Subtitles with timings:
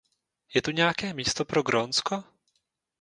[0.53, 2.23] Je tu nějaké místo pro Grónsko?